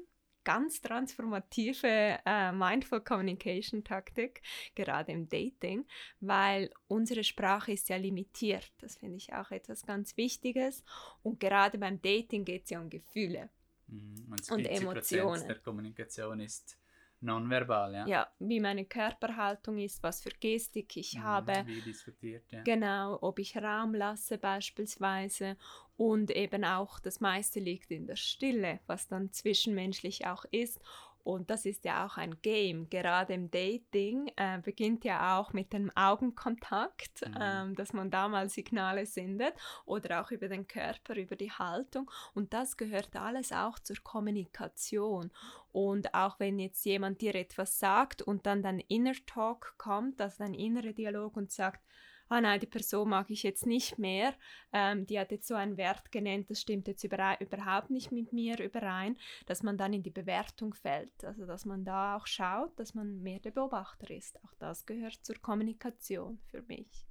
ganz 0.49 0.81
transformative 0.81 2.17
äh, 2.25 2.51
Mindful 2.51 3.01
Communication 3.01 3.83
Taktik, 3.83 4.41
gerade 4.73 5.11
im 5.11 5.29
Dating, 5.29 5.85
weil 6.21 6.71
unsere 6.87 7.23
Sprache 7.23 7.71
ist 7.71 7.87
ja 7.89 7.97
limitiert. 7.97 8.71
Das 8.79 8.97
finde 8.97 9.17
ich 9.17 9.31
auch 9.31 9.51
etwas 9.51 9.85
ganz 9.85 10.17
Wichtiges. 10.17 10.83
Und 11.21 11.39
gerade 11.39 11.77
beim 11.77 12.01
Dating 12.01 12.45
geht 12.45 12.63
es 12.63 12.71
ja 12.71 12.81
um 12.81 12.89
Gefühle. 12.89 13.51
Mhm. 13.85 14.25
Und, 14.31 14.51
und 14.51 14.65
Emotionen. 14.65 15.47
der 15.47 15.59
Kommunikation 15.59 16.39
ist 16.39 16.79
nonverbal, 17.21 17.93
ja. 17.93 18.05
Ja, 18.07 18.27
wie 18.39 18.59
meine 18.59 18.85
Körperhaltung 18.85 19.77
ist, 19.77 20.01
was 20.03 20.21
für 20.21 20.29
Gestik 20.29 20.95
ich 20.97 21.15
Mhm, 21.15 21.23
habe. 21.23 21.63
Wie 21.67 21.81
diskutiert, 21.81 22.43
ja. 22.51 22.63
Genau, 22.63 23.17
ob 23.21 23.39
ich 23.39 23.57
Raum 23.57 23.93
lasse 23.93 24.37
beispielsweise 24.37 25.57
und 25.97 26.31
eben 26.31 26.63
auch 26.63 26.99
das 26.99 27.19
meiste 27.19 27.59
liegt 27.59 27.91
in 27.91 28.07
der 28.07 28.15
Stille, 28.15 28.79
was 28.87 29.07
dann 29.07 29.31
zwischenmenschlich 29.33 30.25
auch 30.27 30.45
ist. 30.51 30.79
Und 31.23 31.49
das 31.49 31.65
ist 31.65 31.85
ja 31.85 32.05
auch 32.05 32.17
ein 32.17 32.41
Game. 32.41 32.89
Gerade 32.89 33.33
im 33.33 33.51
Dating 33.51 34.31
äh, 34.35 34.59
beginnt 34.59 35.03
ja 35.03 35.37
auch 35.37 35.53
mit 35.53 35.73
dem 35.73 35.91
Augenkontakt, 35.95 37.21
Mhm. 37.27 37.35
ähm, 37.39 37.75
dass 37.75 37.93
man 37.93 38.09
da 38.09 38.27
mal 38.27 38.49
Signale 38.49 39.05
sendet 39.05 39.53
oder 39.85 40.21
auch 40.21 40.31
über 40.31 40.47
den 40.47 40.67
Körper, 40.67 41.15
über 41.15 41.35
die 41.35 41.51
Haltung. 41.51 42.09
Und 42.33 42.53
das 42.53 42.77
gehört 42.77 43.15
alles 43.15 43.51
auch 43.51 43.79
zur 43.79 43.97
Kommunikation. 44.03 45.31
Und 45.71 46.13
auch 46.13 46.39
wenn 46.39 46.57
jetzt 46.59 46.83
jemand 46.85 47.21
dir 47.21 47.35
etwas 47.35 47.79
sagt 47.79 48.21
und 48.21 48.45
dann 48.45 48.63
dein 48.63 48.79
Inner 48.79 49.13
Talk 49.25 49.75
kommt, 49.77 50.19
also 50.21 50.37
dein 50.39 50.53
innerer 50.53 50.93
Dialog 50.93 51.35
und 51.37 51.51
sagt, 51.51 51.83
ah 52.29 52.41
nein, 52.41 52.59
die 52.59 52.67
Person 52.67 53.09
mag 53.09 53.29
ich 53.29 53.43
jetzt 53.43 53.65
nicht 53.65 53.97
mehr, 53.97 54.33
ähm, 54.71 55.05
die 55.05 55.19
hat 55.19 55.31
jetzt 55.31 55.47
so 55.47 55.55
einen 55.55 55.77
Wert 55.77 56.11
genannt, 56.11 56.49
das 56.49 56.61
stimmt 56.61 56.87
jetzt 56.87 57.03
überhaupt 57.03 57.89
nicht 57.89 58.11
mit 58.11 58.31
mir 58.31 58.59
überein, 58.59 59.17
dass 59.47 59.63
man 59.63 59.77
dann 59.77 59.93
in 59.93 60.03
die 60.03 60.11
Bewertung 60.11 60.73
fällt. 60.73 61.23
Also 61.23 61.45
dass 61.45 61.65
man 61.65 61.83
da 61.83 62.15
auch 62.15 62.27
schaut, 62.27 62.79
dass 62.79 62.93
man 62.93 63.21
mehr 63.21 63.39
der 63.39 63.51
Beobachter 63.51 64.09
ist. 64.11 64.41
Auch 64.43 64.53
das 64.59 64.85
gehört 64.85 65.19
zur 65.23 65.35
Kommunikation 65.41 66.39
für 66.45 66.61
mich. 66.63 67.05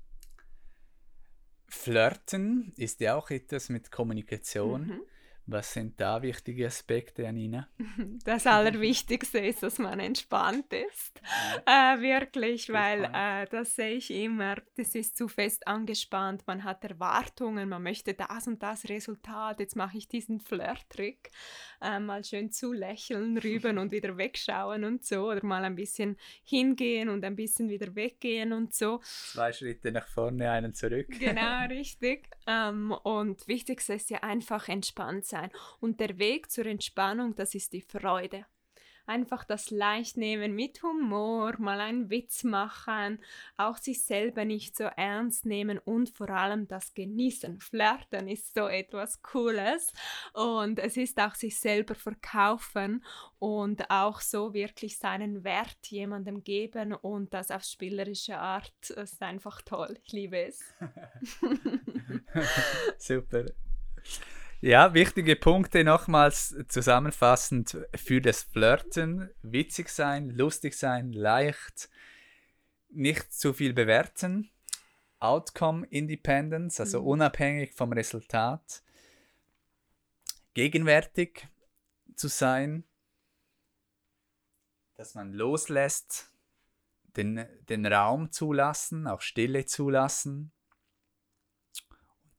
Flirten 1.68 2.72
ist 2.76 3.00
ja 3.00 3.14
auch 3.14 3.30
etwas 3.30 3.68
mit 3.68 3.90
Kommunikation. 3.90 4.86
Mhm. 4.86 5.00
Was 5.50 5.72
sind 5.72 5.98
da 5.98 6.20
wichtige 6.20 6.66
Aspekte, 6.66 7.22
Janina? 7.22 7.68
Das 8.24 8.46
Allerwichtigste 8.46 9.38
ist, 9.38 9.62
dass 9.62 9.78
man 9.78 9.98
entspannt 9.98 10.70
ist. 10.72 11.22
Äh, 11.64 12.00
wirklich, 12.02 12.70
weil 12.70 13.04
äh, 13.14 13.46
das 13.50 13.74
sehe 13.74 13.96
ich 13.96 14.10
immer. 14.10 14.56
Das 14.76 14.94
ist 14.94 15.16
zu 15.16 15.26
fest 15.26 15.66
angespannt. 15.66 16.42
Man 16.46 16.64
hat 16.64 16.84
Erwartungen, 16.84 17.70
man 17.70 17.82
möchte 17.82 18.12
das 18.12 18.46
und 18.46 18.62
das 18.62 18.88
Resultat. 18.90 19.60
Jetzt 19.60 19.74
mache 19.74 19.96
ich 19.96 20.06
diesen 20.06 20.38
Flirt-Trick. 20.40 21.30
Äh, 21.80 21.98
mal 21.98 22.22
schön 22.24 22.50
zulächeln, 22.50 23.38
rüben 23.38 23.78
und 23.78 23.90
wieder 23.90 24.16
wegschauen 24.18 24.84
und 24.84 25.06
so. 25.06 25.30
Oder 25.30 25.44
mal 25.44 25.64
ein 25.64 25.76
bisschen 25.76 26.18
hingehen 26.44 27.08
und 27.08 27.24
ein 27.24 27.36
bisschen 27.36 27.70
wieder 27.70 27.94
weggehen 27.94 28.52
und 28.52 28.74
so. 28.74 29.00
Zwei 29.02 29.52
Schritte 29.54 29.92
nach 29.92 30.08
vorne, 30.08 30.50
einen 30.50 30.74
zurück. 30.74 31.08
Genau, 31.18 31.64
richtig. 31.70 32.28
Ähm, 32.46 32.92
und 32.92 33.48
wichtigste 33.48 33.94
ist 33.94 34.10
ja 34.10 34.18
einfach 34.18 34.68
entspannt 34.68 35.24
sein. 35.24 35.37
Und 35.80 36.00
der 36.00 36.18
Weg 36.18 36.50
zur 36.50 36.66
Entspannung, 36.66 37.34
das 37.34 37.54
ist 37.54 37.72
die 37.72 37.82
Freude. 37.82 38.44
Einfach 39.08 39.44
das 39.44 39.70
Leichtnehmen 39.70 40.54
mit 40.54 40.82
Humor, 40.82 41.54
mal 41.58 41.80
einen 41.80 42.10
Witz 42.10 42.44
machen, 42.44 43.20
auch 43.56 43.78
sich 43.78 44.04
selber 44.04 44.44
nicht 44.44 44.76
so 44.76 44.84
ernst 44.84 45.46
nehmen 45.46 45.78
und 45.78 46.10
vor 46.10 46.28
allem 46.28 46.68
das 46.68 46.92
Genießen. 46.92 47.58
Flirten 47.58 48.28
ist 48.28 48.52
so 48.52 48.68
etwas 48.68 49.22
Cooles 49.22 49.94
und 50.34 50.78
es 50.78 50.98
ist 50.98 51.18
auch 51.20 51.34
sich 51.34 51.58
selber 51.58 51.94
verkaufen 51.94 53.02
und 53.38 53.90
auch 53.90 54.20
so 54.20 54.52
wirklich 54.52 54.98
seinen 54.98 55.42
Wert 55.42 55.86
jemandem 55.86 56.44
geben 56.44 56.92
und 56.92 57.32
das 57.32 57.50
auf 57.50 57.62
spielerische 57.62 58.36
Art. 58.36 58.74
Das 58.94 59.14
ist 59.14 59.22
einfach 59.22 59.62
toll. 59.62 59.96
Ich 60.04 60.12
liebe 60.12 60.36
es. 60.36 60.62
Super. 62.98 63.46
Ja, 64.60 64.92
wichtige 64.92 65.36
Punkte 65.36 65.84
nochmals 65.84 66.56
zusammenfassend 66.66 67.78
für 67.94 68.20
das 68.20 68.42
Flirten. 68.42 69.30
Witzig 69.42 69.88
sein, 69.88 70.30
lustig 70.30 70.74
sein, 70.74 71.12
leicht, 71.12 71.88
nicht 72.88 73.32
zu 73.32 73.52
viel 73.52 73.72
bewerten. 73.72 74.50
Outcome 75.20 75.86
Independence, 75.90 76.80
also 76.80 77.00
Mhm. 77.02 77.06
unabhängig 77.06 77.74
vom 77.74 77.92
Resultat. 77.92 78.82
Gegenwärtig 80.54 81.46
zu 82.16 82.26
sein, 82.26 82.82
dass 84.96 85.14
man 85.14 85.32
loslässt, 85.32 86.32
den, 87.16 87.46
den 87.68 87.86
Raum 87.86 88.32
zulassen, 88.32 89.06
auch 89.06 89.20
Stille 89.20 89.66
zulassen, 89.66 90.52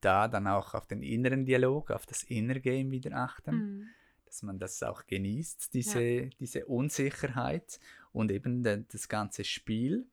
da 0.01 0.27
dann 0.27 0.48
auch 0.48 0.74
auf 0.74 0.88
den 0.88 1.01
inneren 1.03 1.46
Dialog, 1.46 1.91
auf 1.91 2.06
das 2.06 2.24
Inner 2.24 2.60
Game 2.60 2.91
wieder 2.91 3.15
achten, 3.15 3.56
Mhm. 3.56 3.88
dass 4.25 4.44
man 4.44 4.60
das 4.60 4.82
auch 4.84 5.06
genießt, 5.08 5.74
diese, 5.74 6.27
diese 6.39 6.65
Unsicherheit 6.65 7.79
und 8.12 8.32
eben 8.32 8.63
de, 8.63 8.84
das 8.91 9.08
ganze 9.10 9.44
Spiel. 9.44 10.06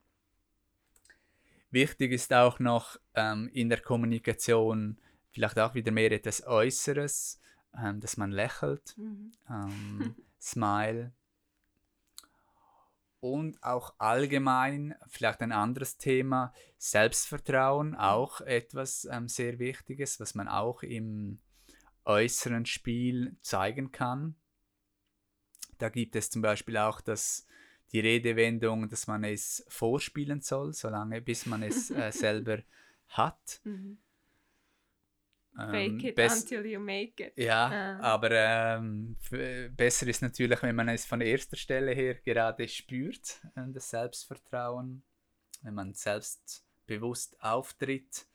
Wichtig 1.71 2.13
ist 2.13 2.33
auch 2.33 2.59
noch 2.59 2.99
ähm, 3.15 3.49
in 3.53 3.69
der 3.69 3.81
Kommunikation 3.81 4.99
vielleicht 5.31 5.59
auch 5.59 5.75
wieder 5.75 5.93
mehr 5.93 6.11
etwas 6.13 6.47
Äußeres, 6.47 7.41
ähm, 7.79 8.01
dass 8.01 8.17
man 8.17 8.31
lächelt, 8.31 8.95
Mhm. 8.97 9.33
ähm, 9.51 10.15
Smile. 10.41 11.13
Und 13.27 13.61
auch 13.61 13.93
allgemein, 13.99 14.95
vielleicht 15.09 15.41
ein 15.41 15.51
anderes 15.51 15.99
Thema, 15.99 16.55
Selbstvertrauen, 16.79 17.97
auch 17.97 18.41
etwas 18.41 19.05
ähm, 19.11 19.27
sehr 19.27 19.59
Wichtiges, 19.59 20.21
was 20.21 20.37
man 20.37 20.47
auch 20.47 20.85
im 20.85 21.41
äußeren 22.05 22.67
Spiel 22.67 23.37
zeigen 23.43 23.91
kann. 23.91 24.37
Da 25.79 25.89
gibt 25.89 26.15
es 26.15 26.31
zum 26.31 26.41
Beispiel 26.41 26.77
auch 26.77 27.01
das, 27.01 27.49
die 27.91 27.99
Redewendung, 27.99 28.89
dass 28.89 29.09
man 29.09 29.25
es 29.25 29.67
vorspielen 29.69 30.41
soll, 30.41 30.73
solange 30.73 31.21
bis 31.21 31.47
man 31.47 31.65
es 31.65 31.91
äh, 31.91 32.13
selber 32.13 32.63
hat. 33.09 33.61
Mhm. 33.65 33.99
Ähm, 35.59 35.71
Fake 35.71 36.05
it 36.05 36.15
best- 36.17 36.43
until 36.53 36.67
you 36.67 36.79
make 36.81 37.23
it. 37.25 37.33
ja, 37.37 37.99
Ah. 37.99 38.15
aber 38.15 38.31
ähm, 38.33 39.17
besser 39.77 40.07
ist 40.07 40.21
natürlich, 40.23 40.63
wenn 40.63 40.77
man 40.77 40.89
es 40.89 41.07
von 41.07 41.21
erster 41.21 41.57
Stelle 41.57 41.93
her 41.93 42.15
gerade 42.17 42.69
spürt, 42.69 43.41
äh, 43.55 43.63
das 43.69 43.89
Selbstvertrauen, 43.91 45.03
wenn 45.63 45.75
man 45.75 45.95
selbstbewusst 45.95 47.41
auftritt. 47.43 48.27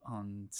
Und 0.00 0.50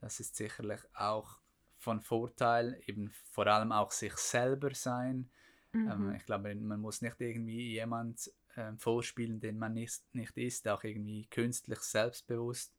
das 0.00 0.20
ist 0.20 0.36
sicherlich 0.36 0.80
auch 0.94 1.38
von 1.78 2.00
Vorteil, 2.00 2.80
eben 2.86 3.10
vor 3.30 3.46
allem 3.46 3.72
auch 3.72 3.90
sich 3.90 4.14
selber 4.16 4.74
sein. 4.74 5.30
Ähm, 5.74 6.08
Mhm. 6.08 6.14
ich 6.14 6.26
glaube, 6.26 6.54
man 6.54 6.80
muss 6.80 7.00
nicht 7.00 7.18
irgendwie 7.20 7.72
jemand 7.72 8.30
ähm, 8.56 8.78
vorspielen, 8.78 9.40
den 9.40 9.58
man 9.58 9.72
nicht, 9.72 10.02
nicht 10.14 10.36
ist, 10.36 10.68
auch 10.68 10.84
irgendwie 10.84 11.26
künstlich 11.28 11.78
selbstbewusst. 11.80 12.74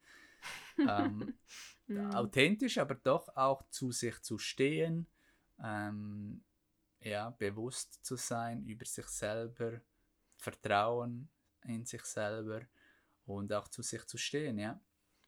ähm, 0.78 1.34
Mhm. 1.88 2.12
authentisch, 2.12 2.78
aber 2.78 2.96
doch 2.96 3.36
auch 3.36 3.64
zu 3.70 3.92
sich 3.92 4.22
zu 4.22 4.38
stehen, 4.38 5.08
ähm, 5.64 6.44
ja, 7.00 7.30
bewusst 7.32 8.06
zu 8.06 8.16
sein 8.16 8.64
über 8.66 8.86
sich 8.86 9.08
selber, 9.08 9.82
Vertrauen 10.38 11.30
in 11.66 11.86
sich 11.86 12.04
selber 12.04 12.62
und 13.26 13.52
auch 13.54 13.68
zu 13.68 13.82
sich 13.82 14.06
zu 14.06 14.18
stehen, 14.18 14.58
ja. 14.60 14.80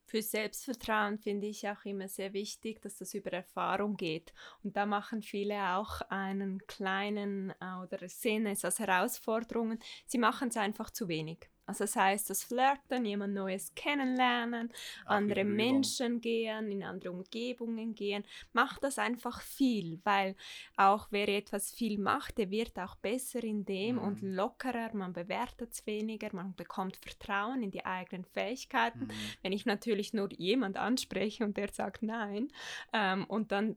Für 0.08 0.22
Selbstvertrauen 0.22 1.18
finde 1.18 1.48
ich 1.48 1.68
auch 1.68 1.84
immer 1.84 2.08
sehr 2.08 2.32
wichtig, 2.34 2.80
dass 2.82 2.98
das 2.98 3.16
über 3.16 3.34
Erfahrung 3.34 3.98
geht. 3.98 4.34
Und 4.64 4.78
da 4.78 4.86
machen 4.86 5.24
viele 5.24 5.76
auch 5.76 6.02
einen 6.10 6.60
kleinen 6.68 7.50
äh, 7.60 7.76
oder 7.82 8.08
sehen 8.08 8.46
es 8.46 8.64
als 8.64 8.78
Herausforderungen. 8.78 9.80
Sie 10.06 10.20
machen 10.20 10.50
es 10.50 10.58
einfach 10.58 10.92
zu 10.92 11.08
wenig. 11.08 11.50
Also 11.66 11.84
das 11.86 11.96
heißt, 11.96 12.30
das 12.30 12.44
Flirten, 12.44 13.06
jemand 13.06 13.34
Neues 13.34 13.74
kennenlernen, 13.76 14.72
Auch 15.06 15.12
andere. 15.16 15.44
Menschen 15.44 16.22
gehen, 16.22 16.72
in 16.72 16.84
andere 16.84 17.12
Umgebungen 17.12 17.96
gehen, 17.96 18.24
macht 18.54 18.84
das 18.84 19.00
einfach 19.00 19.42
viel, 19.42 20.00
weil 20.04 20.36
auch 20.78 21.08
wer 21.12 21.28
etwas 21.30 21.72
viel 21.72 21.98
macht, 22.00 22.38
der 22.38 22.52
wird 22.52 22.78
auch 22.80 22.96
besser 22.96 23.44
in 23.44 23.66
dem 23.66 23.98
und 23.98 24.22
Mhm. 24.22 24.36
lockerer, 24.36 24.94
man 24.94 25.14
bewertet 25.14 25.74
es 25.74 25.86
weniger, 25.86 26.30
man 26.34 26.54
bekommt 26.56 26.98
Vertrauen 26.98 27.64
in 27.64 27.72
die 27.72 27.86
eigenen 27.86 28.26
Fähigkeiten. 28.26 29.06
Mhm. 29.06 29.34
Wenn 29.42 29.52
ich 29.54 29.66
natürlich 29.66 30.14
nur 30.14 30.32
jemand 30.34 30.78
anspreche 30.78 31.44
und 31.44 31.58
der 31.58 31.70
sagt 31.72 32.04
nein 32.04 32.50
ähm, 32.94 33.26
und 33.26 33.52
dann 33.52 33.76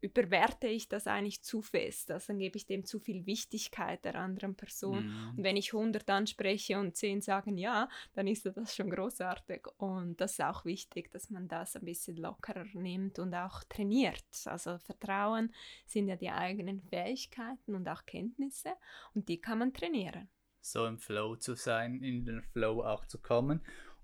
überwerte 0.00 0.66
ich 0.66 0.88
das 0.88 1.06
eigentlich 1.06 1.42
zu 1.42 1.62
fest, 1.62 2.10
also 2.10 2.28
dann 2.28 2.38
gebe 2.38 2.56
ich 2.56 2.66
dem 2.66 2.84
zu 2.84 3.00
viel 3.00 3.26
Wichtigkeit 3.26 4.04
der 4.04 4.16
anderen 4.16 4.54
Person. 4.54 5.06
Mhm. 5.06 5.38
Und 5.38 5.44
wenn 5.44 5.56
ich 5.56 5.72
100 5.72 6.08
anspreche 6.10 6.78
und 6.78 6.96
10 6.96 7.22
sagen 7.22 7.56
ja, 7.56 7.88
dann 8.12 8.26
ist 8.26 8.46
das 8.46 8.76
schon 8.76 8.90
großartig. 8.90 9.66
Und 9.78 10.20
das 10.20 10.32
ist 10.32 10.42
auch 10.42 10.64
wichtig, 10.64 11.10
dass 11.10 11.30
man 11.30 11.48
das 11.48 11.76
ein 11.76 11.84
bisschen 11.84 12.16
lockerer 12.16 12.66
nimmt 12.74 13.18
und 13.18 13.34
auch 13.34 13.64
trainiert. 13.64 14.24
Also 14.44 14.78
Vertrauen 14.78 15.52
sind 15.86 16.08
ja 16.08 16.16
die 16.16 16.30
eigenen 16.30 16.80
Fähigkeiten 16.82 17.74
und 17.74 17.88
auch 17.88 18.04
Kenntnisse 18.06 18.72
und 19.14 19.28
die 19.28 19.40
kann 19.40 19.58
man 19.58 19.72
trainieren. 19.72 20.28
So 20.60 20.86
im 20.86 20.98
Flow 20.98 21.36
zu 21.36 21.54
sein, 21.54 22.02
in 22.02 22.24
den 22.24 22.42
Flow 22.42 22.82
auch 22.82 23.06
zu 23.06 23.18
kommen 23.18 23.60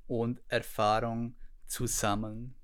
und 0.06 0.40
Erfahrung 0.48 1.34
zu 1.66 1.86
sammeln. 1.86 2.54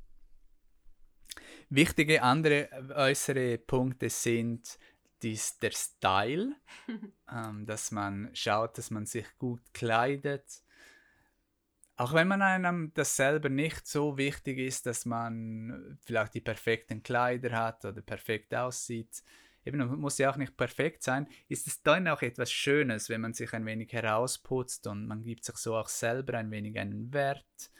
Wichtige 1.70 2.22
andere 2.22 2.68
äußere 2.94 3.58
Punkte 3.58 4.10
sind 4.10 4.78
dies, 5.22 5.58
der 5.58 5.72
Style, 5.72 6.54
ähm, 7.32 7.66
dass 7.66 7.90
man 7.90 8.30
schaut, 8.34 8.78
dass 8.78 8.90
man 8.90 9.06
sich 9.06 9.26
gut 9.38 9.62
kleidet. 9.72 10.62
Auch 11.96 12.14
wenn 12.14 12.28
man 12.28 12.42
einem 12.42 12.92
das 12.94 13.16
selber 13.16 13.48
nicht 13.48 13.86
so 13.88 14.16
wichtig 14.16 14.58
ist, 14.58 14.86
dass 14.86 15.04
man 15.04 15.98
vielleicht 16.04 16.34
die 16.34 16.40
perfekten 16.40 17.02
Kleider 17.02 17.50
hat 17.50 17.84
oder 17.84 18.02
perfekt 18.02 18.54
aussieht, 18.54 19.24
eben 19.64 19.84
muss 20.00 20.18
ja 20.18 20.30
auch 20.30 20.36
nicht 20.36 20.56
perfekt 20.56 21.02
sein, 21.02 21.26
ist 21.48 21.66
es 21.66 21.82
dann 21.82 22.06
auch 22.06 22.22
etwas 22.22 22.52
Schönes, 22.52 23.08
wenn 23.08 23.20
man 23.20 23.34
sich 23.34 23.52
ein 23.52 23.66
wenig 23.66 23.92
herausputzt 23.92 24.86
und 24.86 25.06
man 25.06 25.24
gibt 25.24 25.44
sich 25.44 25.56
so 25.56 25.76
auch 25.76 25.88
selber 25.88 26.34
ein 26.34 26.52
wenig 26.52 26.78
einen 26.78 27.12
Wert 27.12 27.70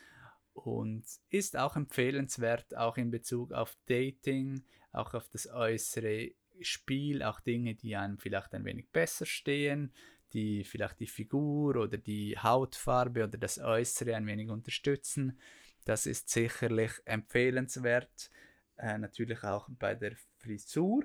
und 0.67 1.05
ist 1.31 1.57
auch 1.57 1.77
empfehlenswert, 1.77 2.77
auch 2.77 2.97
in 2.97 3.11
Bezug 3.11 3.53
auf 3.53 3.77
Dating, 3.87 4.65
auch 4.93 5.15
auf 5.15 5.29
das 5.29 5.47
äußere 5.47 6.33
Spiel, 6.61 7.23
auch 7.23 7.41
Dinge, 7.41 7.75
die 7.75 7.97
einem 7.97 8.19
vielleicht 8.19 8.53
ein 8.55 8.65
wenig 8.65 8.91
besser 8.91 9.27
stehen, 9.27 9.93
die 10.33 10.65
vielleicht 10.65 11.01
die 11.01 11.07
Figur 11.07 11.77
oder 11.77 11.97
die 11.97 12.37
Hautfarbe 12.39 13.25
oder 13.25 13.39
das 13.39 13.59
Äußere 13.59 14.15
ein 14.15 14.27
wenig 14.27 14.51
unterstützen. 14.51 15.39
Das 15.85 16.07
ist 16.07 16.29
sicherlich 16.29 16.93
empfehlenswert. 17.05 18.31
Äh, 18.77 18.99
natürlich 18.99 19.43
auch 19.43 19.69
bei 19.71 19.95
der 19.95 20.17
Frisur. 20.37 21.05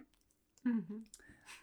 Mhm. 0.64 1.08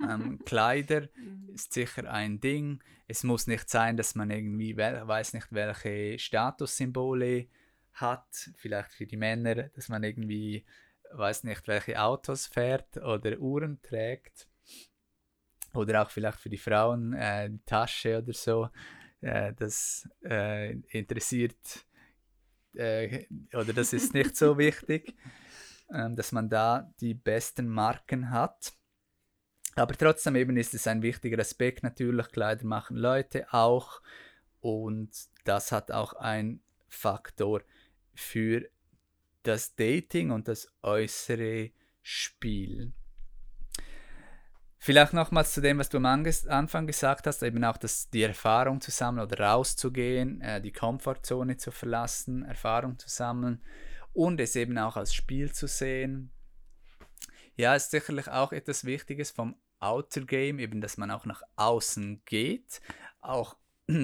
ähm, 0.02 0.38
Kleider 0.44 1.02
mhm. 1.16 1.50
ist 1.54 1.72
sicher 1.72 2.10
ein 2.10 2.40
Ding. 2.40 2.82
Es 3.06 3.24
muss 3.24 3.46
nicht 3.46 3.68
sein, 3.68 3.96
dass 3.96 4.14
man 4.14 4.30
irgendwie 4.30 4.76
weiß 4.76 5.34
nicht, 5.34 5.48
welche 5.50 6.18
Statussymbole 6.18 7.48
hat. 7.94 8.50
Vielleicht 8.56 8.92
für 8.92 9.06
die 9.06 9.16
Männer, 9.16 9.54
dass 9.54 9.88
man 9.88 10.02
irgendwie 10.02 10.64
weiß 11.12 11.44
nicht, 11.44 11.66
welche 11.68 12.00
Autos 12.00 12.46
fährt 12.46 12.96
oder 12.98 13.38
Uhren 13.38 13.80
trägt. 13.82 14.48
Oder 15.74 16.02
auch 16.02 16.10
vielleicht 16.10 16.40
für 16.40 16.50
die 16.50 16.58
Frauen 16.58 17.12
äh, 17.12 17.48
die 17.48 17.64
Tasche 17.64 18.18
oder 18.18 18.32
so. 18.32 18.68
Äh, 19.20 19.52
das 19.54 20.08
äh, 20.24 20.72
interessiert 20.88 21.84
äh, 22.74 23.26
oder 23.52 23.72
das 23.72 23.92
ist 23.92 24.14
nicht 24.14 24.36
so 24.36 24.56
wichtig, 24.58 25.14
ähm, 25.92 26.16
dass 26.16 26.32
man 26.32 26.48
da 26.48 26.92
die 27.00 27.14
besten 27.14 27.68
Marken 27.68 28.30
hat. 28.30 28.72
Aber 29.76 29.96
trotzdem 29.96 30.36
eben 30.36 30.56
ist 30.56 30.74
es 30.74 30.86
ein 30.86 31.02
wichtiger 31.02 31.38
Aspekt 31.38 31.82
natürlich. 31.82 32.28
Kleider 32.28 32.66
machen 32.66 32.96
Leute 32.96 33.52
auch 33.52 34.02
und 34.60 35.10
das 35.44 35.72
hat 35.72 35.90
auch 35.90 36.14
einen 36.14 36.62
Faktor 36.88 37.62
für 38.14 38.68
das 39.42 39.74
Dating 39.74 40.30
und 40.30 40.48
das 40.48 40.68
äußere 40.82 41.70
Spiel. 42.02 42.92
Vielleicht 44.82 45.12
nochmals 45.12 45.52
zu 45.52 45.60
dem, 45.60 45.78
was 45.78 45.90
du 45.90 45.98
am 45.98 46.06
Anfang 46.06 46.86
gesagt 46.86 47.26
hast, 47.26 47.42
eben 47.42 47.62
auch 47.64 47.76
das, 47.76 48.08
die 48.08 48.22
Erfahrung 48.22 48.80
zu 48.80 48.90
sammeln 48.90 49.26
oder 49.26 49.44
rauszugehen, 49.44 50.40
äh, 50.40 50.60
die 50.62 50.72
Komfortzone 50.72 51.58
zu 51.58 51.70
verlassen, 51.70 52.44
Erfahrung 52.44 52.98
zu 52.98 53.10
sammeln 53.10 53.62
und 54.14 54.40
es 54.40 54.56
eben 54.56 54.78
auch 54.78 54.96
als 54.96 55.12
Spiel 55.12 55.52
zu 55.52 55.66
sehen. 55.68 56.32
Ja, 57.56 57.74
ist 57.74 57.90
sicherlich 57.90 58.28
auch 58.28 58.52
etwas 58.52 58.86
Wichtiges 58.86 59.30
vom 59.30 59.54
Outer 59.80 60.22
Game, 60.22 60.58
eben 60.58 60.80
dass 60.80 60.96
man 60.96 61.10
auch 61.10 61.26
nach 61.26 61.42
außen 61.56 62.22
geht, 62.24 62.80
auch 63.20 63.56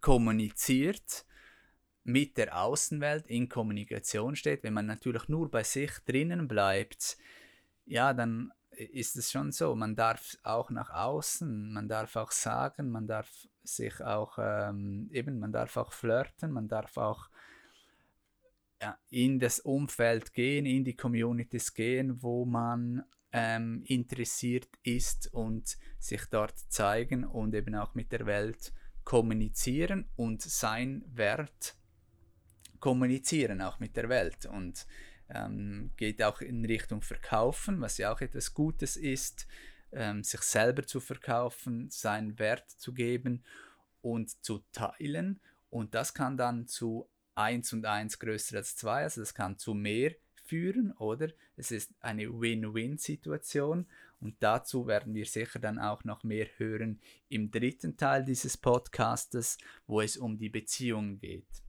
kommuniziert 0.00 1.26
mit 2.06 2.36
der 2.36 2.56
Außenwelt 2.56 3.26
in 3.26 3.48
Kommunikation 3.48 4.36
steht. 4.36 4.62
Wenn 4.62 4.74
man 4.74 4.86
natürlich 4.86 5.28
nur 5.28 5.50
bei 5.50 5.64
sich 5.64 5.90
drinnen 6.06 6.46
bleibt, 6.46 7.18
ja, 7.84 8.14
dann 8.14 8.52
ist 8.70 9.16
es 9.16 9.32
schon 9.32 9.50
so. 9.50 9.74
Man 9.74 9.96
darf 9.96 10.36
auch 10.44 10.70
nach 10.70 10.90
außen, 10.90 11.72
man 11.72 11.88
darf 11.88 12.14
auch 12.16 12.30
sagen, 12.30 12.90
man 12.90 13.06
darf 13.06 13.48
sich 13.64 14.00
auch 14.02 14.38
ähm, 14.38 15.08
eben, 15.12 15.40
man 15.40 15.52
darf 15.52 15.76
auch 15.76 15.92
flirten, 15.92 16.52
man 16.52 16.68
darf 16.68 16.96
auch 16.96 17.28
ja, 18.80 18.98
in 19.08 19.40
das 19.40 19.58
Umfeld 19.60 20.32
gehen, 20.32 20.64
in 20.64 20.84
die 20.84 20.96
Communities 20.96 21.74
gehen, 21.74 22.22
wo 22.22 22.44
man 22.44 23.02
ähm, 23.32 23.82
interessiert 23.86 24.68
ist 24.84 25.32
und 25.32 25.76
sich 25.98 26.24
dort 26.26 26.58
zeigen 26.68 27.24
und 27.24 27.54
eben 27.54 27.74
auch 27.74 27.94
mit 27.94 28.12
der 28.12 28.26
Welt 28.26 28.72
kommunizieren 29.02 30.08
und 30.14 30.42
sein 30.42 31.02
Wert 31.08 31.76
kommunizieren 32.86 33.62
auch 33.62 33.80
mit 33.80 33.96
der 33.96 34.08
Welt 34.08 34.46
und 34.46 34.86
ähm, 35.28 35.90
geht 35.96 36.22
auch 36.22 36.40
in 36.40 36.64
Richtung 36.64 37.02
Verkaufen, 37.02 37.80
was 37.80 37.98
ja 37.98 38.12
auch 38.12 38.20
etwas 38.20 38.54
Gutes 38.54 38.96
ist, 38.96 39.48
ähm, 39.90 40.22
sich 40.22 40.42
selber 40.42 40.86
zu 40.86 41.00
verkaufen, 41.00 41.90
seinen 41.90 42.38
Wert 42.38 42.70
zu 42.70 42.94
geben 42.94 43.42
und 44.02 44.40
zu 44.44 44.62
teilen. 44.70 45.40
Und 45.68 45.96
das 45.96 46.14
kann 46.14 46.36
dann 46.36 46.68
zu 46.68 47.08
1 47.34 47.72
und 47.72 47.86
1 47.86 48.20
größer 48.20 48.58
als 48.58 48.76
2, 48.76 49.02
also 49.02 49.20
das 49.20 49.34
kann 49.34 49.58
zu 49.58 49.74
mehr 49.74 50.12
führen, 50.44 50.92
oder? 50.92 51.30
Es 51.56 51.72
ist 51.72 51.90
eine 51.98 52.40
Win-Win-Situation 52.40 53.86
und 54.20 54.36
dazu 54.38 54.86
werden 54.86 55.12
wir 55.12 55.26
sicher 55.26 55.58
dann 55.58 55.80
auch 55.80 56.04
noch 56.04 56.22
mehr 56.22 56.46
hören 56.56 57.00
im 57.30 57.50
dritten 57.50 57.96
Teil 57.96 58.24
dieses 58.24 58.56
Podcastes, 58.56 59.58
wo 59.88 60.02
es 60.02 60.16
um 60.16 60.38
die 60.38 60.50
Beziehung 60.50 61.18
geht. 61.18 61.65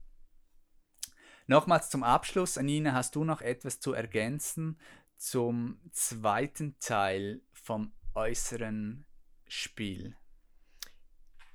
Nochmals 1.48 1.88
zum 1.88 2.02
Abschluss, 2.02 2.58
Anina, 2.58 2.92
hast 2.92 3.16
du 3.16 3.24
noch 3.24 3.40
etwas 3.40 3.80
zu 3.80 3.94
ergänzen 3.94 4.78
zum 5.16 5.80
zweiten 5.92 6.78
Teil 6.78 7.40
vom 7.52 7.94
äußeren 8.14 9.06
Spiel? 9.46 10.14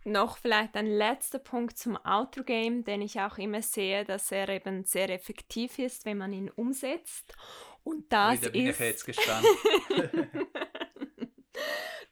Noch 0.04 0.38
vielleicht 0.38 0.76
ein 0.76 0.88
letzter 0.88 1.38
Punkt 1.38 1.78
zum 1.78 1.96
Outro-Game, 2.04 2.84
den 2.84 3.04
ich 3.04 3.22
auch 3.22 3.38
immer 3.38 3.62
sehe, 3.62 4.04
dass 4.04 4.32
er 4.32 4.50
eben 4.50 4.84
sehr 4.84 5.10
effektiv 5.10 5.78
ist, 5.78 6.06
wenn 6.06 6.18
man 6.18 6.34
ihn 6.34 6.50
umsetzt. 6.50 7.36
Und 7.84 8.12
das 8.12 8.42
Wieder 8.42 8.50
bin 8.50 8.68
ist. 8.68 8.80
Ich 8.80 8.86
jetzt 8.88 9.06
gespannt. 9.06 9.46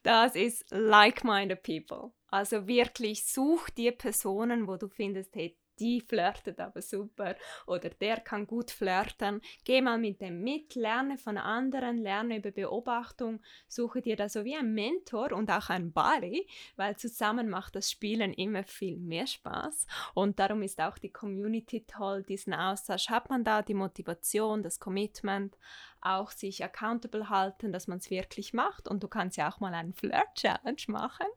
das 0.04 0.36
ist 0.36 0.66
like-minded 0.70 1.64
people. 1.64 2.12
Also 2.28 2.68
wirklich 2.68 3.26
such 3.26 3.72
dir 3.72 3.92
Personen, 3.92 4.68
wo 4.68 4.78
du 4.78 4.88
findest, 4.88 5.36
hey, 5.36 5.58
die 5.82 6.00
flirtet 6.00 6.60
aber 6.60 6.82
super. 6.82 7.36
Oder 7.66 7.90
der 7.90 8.22
kann 8.22 8.46
gut 8.46 8.72
flirten. 8.72 9.42
Geh 9.66 9.82
mal 9.82 9.98
mit 9.98 10.22
dem 10.22 10.42
mit, 10.42 10.76
lerne 10.76 11.18
von 11.18 11.38
anderen, 11.38 11.98
lerne 11.98 12.38
über 12.38 12.52
Beobachtung, 12.52 13.42
suche 13.68 14.02
dir 14.02 14.16
da 14.16 14.30
so 14.30 14.46
wie 14.46 14.56
ein 14.56 14.74
Mentor 14.74 15.32
und 15.32 15.50
auch 15.50 15.70
ein 15.70 15.92
Buddy, 15.92 16.48
weil 16.76 16.96
zusammen 16.98 17.50
macht 17.50 17.76
das 17.76 17.90
Spielen 17.90 18.34
immer 18.34 18.64
viel 18.64 18.98
mehr 18.98 19.26
Spaß. 19.26 19.88
Und 20.14 20.40
darum 20.40 20.62
ist 20.62 20.80
auch 20.80 20.98
die 20.98 21.12
Community 21.12 21.84
toll, 21.86 22.24
diesen 22.24 22.54
Austausch. 22.54 23.10
Hat 23.10 23.30
man 23.30 23.44
da, 23.44 23.64
die 23.64 23.74
Motivation, 23.74 24.62
das 24.62 24.80
Commitment, 24.80 25.58
auch 26.02 26.32
sich 26.32 26.64
accountable 26.64 27.30
halten, 27.30 27.72
dass 27.72 27.88
man 27.88 28.00
es 28.00 28.10
wirklich 28.10 28.54
macht. 28.54 28.88
Und 28.88 29.04
du 29.04 29.08
kannst 29.08 29.38
ja 29.38 29.52
auch 29.52 29.60
mal 29.60 29.74
einen 29.74 29.94
Flirt-Challenge 29.94 30.82
machen 30.88 31.28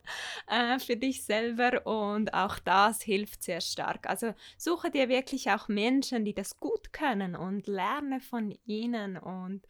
äh, 0.49 0.79
für 0.79 0.97
dich 0.97 1.25
selber. 1.25 1.87
Und 1.87 2.35
auch 2.35 2.59
das 2.59 3.03
hilft 3.03 3.43
sehr 3.43 3.61
stark. 3.61 4.09
Also 4.09 4.35
suche 4.57 4.91
dir 4.91 5.09
wirklich 5.09 5.51
auch 5.51 5.69
Menschen, 5.69 6.25
die 6.25 6.35
das 6.35 6.59
gut 6.61 6.93
können 6.93 7.37
und 7.37 7.67
lerne 7.67 8.21
von 8.21 8.57
ihnen. 8.65 9.17
Und 9.17 9.67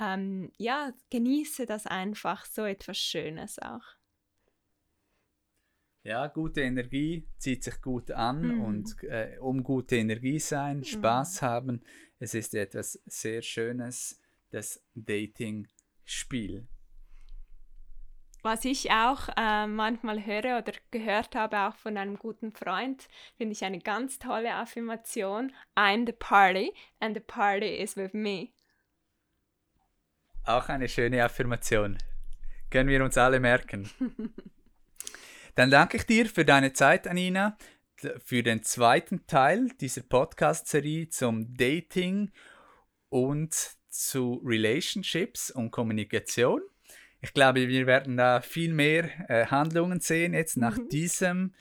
ähm, 0.00 0.52
ja, 0.56 0.92
genieße 1.10 1.66
das 1.66 1.86
einfach, 1.86 2.44
so 2.46 2.64
etwas 2.64 2.98
Schönes 2.98 3.58
auch. 3.58 3.96
Ja, 6.06 6.28
gute 6.28 6.60
Energie 6.60 7.26
zieht 7.36 7.64
sich 7.64 7.82
gut 7.82 8.12
an 8.12 8.42
mhm. 8.42 8.60
und 8.62 9.02
äh, 9.02 9.38
um 9.40 9.64
gute 9.64 9.96
Energie 9.96 10.38
sein, 10.38 10.84
Spaß 10.84 11.42
mhm. 11.42 11.46
haben, 11.46 11.82
es 12.20 12.32
ist 12.34 12.54
etwas 12.54 13.00
sehr 13.06 13.42
Schönes 13.42 14.20
das 14.56 14.82
Dating-Spiel. 14.94 16.66
Was 18.42 18.64
ich 18.64 18.90
auch 18.90 19.28
äh, 19.36 19.66
manchmal 19.66 20.24
höre 20.24 20.58
oder 20.58 20.72
gehört 20.90 21.34
habe, 21.34 21.58
auch 21.58 21.76
von 21.76 21.96
einem 21.98 22.16
guten 22.16 22.52
Freund, 22.52 23.06
finde 23.36 23.52
ich 23.52 23.64
eine 23.64 23.80
ganz 23.80 24.18
tolle 24.18 24.54
Affirmation. 24.54 25.52
I'm 25.74 26.06
the 26.06 26.12
party 26.12 26.72
and 27.00 27.14
the 27.14 27.20
party 27.20 27.76
is 27.76 27.96
with 27.96 28.12
me. 28.12 28.48
Auch 30.44 30.68
eine 30.68 30.88
schöne 30.88 31.22
Affirmation. 31.24 31.98
Können 32.70 32.88
wir 32.88 33.04
uns 33.04 33.18
alle 33.18 33.40
merken. 33.40 33.90
Dann 35.56 35.70
danke 35.70 35.96
ich 35.96 36.06
dir 36.06 36.26
für 36.26 36.44
deine 36.44 36.72
Zeit, 36.72 37.08
Anina, 37.08 37.58
für 38.24 38.42
den 38.42 38.62
zweiten 38.62 39.26
Teil 39.26 39.68
dieser 39.80 40.02
Podcast-Serie 40.02 41.08
zum 41.08 41.54
Dating 41.56 42.30
und 43.08 43.76
zu 43.98 44.42
Relationships 44.44 45.50
und 45.50 45.70
Kommunikation. 45.70 46.62
Ich 47.20 47.32
glaube, 47.32 47.68
wir 47.68 47.86
werden 47.86 48.16
da 48.16 48.40
viel 48.40 48.72
mehr 48.72 49.08
äh, 49.28 49.46
Handlungen 49.46 50.00
sehen 50.00 50.34
jetzt 50.34 50.56
nach 50.56 50.76
mhm. 50.76 50.88
diesem 50.88 51.54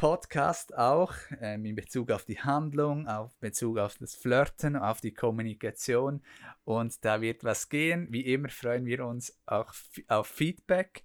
Podcast 0.00 0.76
auch 0.78 1.12
ähm, 1.42 1.66
in 1.66 1.74
Bezug 1.74 2.10
auf 2.10 2.24
die 2.24 2.40
Handlung, 2.40 3.06
auf 3.06 3.36
Bezug 3.38 3.78
auf 3.78 3.98
das 3.98 4.14
Flirten, 4.14 4.74
auf 4.74 5.00
die 5.02 5.12
Kommunikation. 5.12 6.22
Und 6.64 7.04
da 7.04 7.20
wird 7.20 7.44
was 7.44 7.68
gehen. 7.68 8.08
Wie 8.10 8.32
immer 8.32 8.48
freuen 8.48 8.86
wir 8.86 9.04
uns 9.04 9.38
auch 9.44 9.74
auf 10.08 10.26
Feedback 10.26 11.04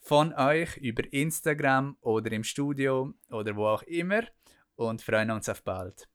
von 0.00 0.34
euch 0.34 0.76
über 0.78 1.04
Instagram 1.12 1.96
oder 2.00 2.32
im 2.32 2.42
Studio 2.42 3.14
oder 3.30 3.54
wo 3.54 3.66
auch 3.66 3.84
immer 3.84 4.22
und 4.74 5.00
freuen 5.00 5.30
uns 5.30 5.48
auf 5.48 5.62
bald. 5.62 6.08